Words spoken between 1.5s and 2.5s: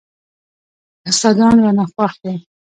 رانه خوښ وو.